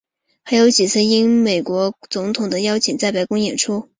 [0.43, 3.87] 还有几次应美国总统的邀请在白宫演出。